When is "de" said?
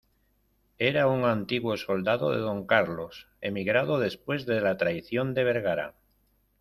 2.31-2.39, 4.47-4.59, 5.35-5.43